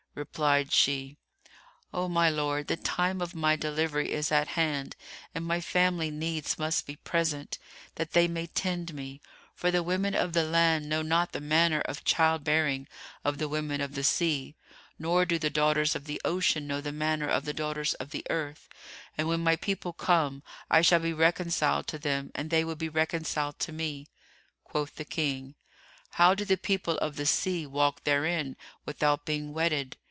Replied 0.13 0.73
she, 0.73 1.15
"O 1.93 2.09
my 2.09 2.29
lord, 2.29 2.67
the 2.67 2.75
time 2.75 3.21
of 3.21 3.33
my 3.33 3.55
delivery 3.55 4.11
is 4.11 4.29
at 4.29 4.49
hand 4.59 4.97
and 5.33 5.45
my 5.45 5.61
family 5.61 6.11
needs 6.11 6.59
must 6.59 6.85
be 6.85 6.97
present, 6.97 7.57
that 7.95 8.11
they 8.11 8.27
may 8.27 8.47
tend 8.47 8.93
me; 8.93 9.21
for 9.55 9.71
the 9.71 9.81
women 9.81 10.13
of 10.13 10.33
the 10.33 10.43
land 10.43 10.89
know 10.89 11.01
not 11.01 11.31
the 11.31 11.39
manner 11.39 11.79
of 11.83 12.03
child 12.03 12.43
bearing 12.43 12.89
of 13.23 13.37
the 13.37 13.47
women 13.47 13.79
of 13.79 13.95
the 13.95 14.03
sea, 14.03 14.57
nor 14.99 15.25
do 15.25 15.39
the 15.39 15.49
daughters 15.49 15.95
of 15.95 16.03
the 16.03 16.19
ocean 16.25 16.67
know 16.67 16.81
the 16.81 16.91
manner 16.91 17.29
of 17.29 17.45
the 17.45 17.53
daughters 17.53 17.93
of 17.93 18.09
the 18.09 18.25
earth; 18.29 18.67
and 19.17 19.29
when 19.29 19.39
my 19.39 19.55
people 19.55 19.93
come, 19.93 20.43
I 20.69 20.81
shall 20.81 20.99
be 20.99 21.13
reconciled 21.13 21.87
to 21.87 21.97
them 21.97 22.31
and 22.35 22.49
they 22.49 22.65
will 22.65 22.75
be 22.75 22.89
reconciled 22.89 23.59
to 23.59 23.71
me." 23.71 24.07
Quoth 24.65 24.97
the 24.97 25.05
King, 25.05 25.55
"How 26.15 26.35
do 26.35 26.43
the 26.43 26.57
people 26.57 26.97
of 26.97 27.15
the 27.15 27.25
sea 27.25 27.65
walk 27.65 28.03
therein, 28.03 28.57
without 28.85 29.23
being 29.25 29.53
wetted?" 29.53 29.95